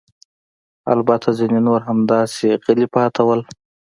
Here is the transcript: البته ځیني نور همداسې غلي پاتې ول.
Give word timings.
البته 0.93 1.27
ځیني 1.37 1.59
نور 1.67 1.79
همداسې 1.89 2.47
غلي 2.63 2.87
پاتې 2.95 3.21
ول. 3.27 3.41